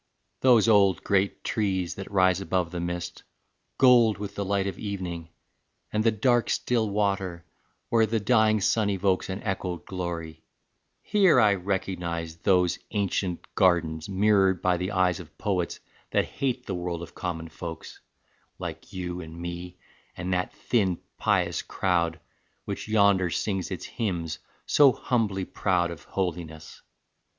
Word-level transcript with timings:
Those 0.39 0.67
old 0.67 1.03
great 1.03 1.43
trees 1.43 1.93
that 1.93 2.09
rise 2.09 2.41
above 2.41 2.71
the 2.71 2.79
mist, 2.79 3.21
Gold 3.77 4.17
with 4.17 4.33
the 4.33 4.43
light 4.43 4.65
of 4.65 4.79
evening, 4.79 5.29
and 5.93 6.03
the 6.03 6.09
dark 6.09 6.49
Still 6.49 6.89
water, 6.89 7.45
where 7.89 8.07
the 8.07 8.19
dying 8.19 8.61
sun 8.61 8.89
evokes 8.89 9.29
An 9.29 9.43
echoed 9.43 9.85
glory 9.85 10.41
here 11.03 11.39
I 11.39 11.53
recognize 11.53 12.37
Those 12.37 12.79
ancient 12.89 13.45
gardens 13.53 14.09
mirrored 14.09 14.59
by 14.59 14.77
the 14.77 14.89
eyes 14.89 15.19
Of 15.19 15.37
poets 15.37 15.79
that 16.09 16.25
hate 16.25 16.65
the 16.65 16.73
world 16.73 17.03
of 17.03 17.13
common 17.13 17.47
folks, 17.49 17.99
Like 18.57 18.91
you 18.91 19.21
and 19.21 19.37
me 19.39 19.77
and 20.17 20.33
that 20.33 20.51
thin 20.51 20.97
pious 21.19 21.61
crowd, 21.61 22.19
Which 22.65 22.87
yonder 22.87 23.29
sings 23.29 23.69
its 23.69 23.85
hymns, 23.85 24.39
so 24.65 24.93
humbly 24.93 25.45
proud 25.45 25.91
Of 25.91 26.05
holiness. 26.05 26.81